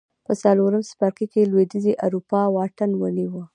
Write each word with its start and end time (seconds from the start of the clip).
په 0.25 0.33
څلورم 0.43 0.81
څپرکي 0.89 1.25
کې 1.33 1.49
لوېدیځې 1.51 1.93
اروپا 2.05 2.41
واټن 2.55 2.91
ونیو 2.97 3.41